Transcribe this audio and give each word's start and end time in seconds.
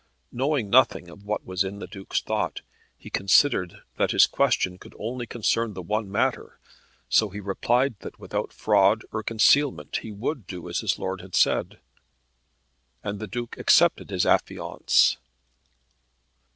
Knowing 0.31 0.67
nothing 0.67 1.09
of 1.09 1.27
what 1.27 1.45
was 1.45 1.63
in 1.63 1.77
the 1.77 1.85
Duke's 1.85 2.21
thought, 2.23 2.61
he 2.97 3.11
considered 3.11 3.83
that 3.97 4.09
his 4.09 4.25
question 4.25 4.79
could 4.79 4.95
only 4.97 5.27
concern 5.27 5.75
the 5.75 5.81
one 5.83 6.11
matter; 6.11 6.57
so 7.07 7.29
he 7.29 7.39
replied 7.39 7.93
that 7.99 8.17
without 8.19 8.51
fraud 8.51 9.05
or 9.11 9.21
concealment 9.21 9.97
he 9.97 10.11
would 10.11 10.47
do 10.47 10.67
as 10.67 10.79
his 10.79 10.97
lord 10.97 11.21
had 11.21 11.35
said. 11.35 11.77
Thus 11.77 11.77
he 11.77 11.77
pledged 11.77 12.41
his 12.41 12.79
faith, 12.79 13.03
and 13.11 13.19
the 13.19 13.27
Duke 13.27 13.57
accepted 13.59 14.09
his 14.09 14.25
affiance. 14.25 15.17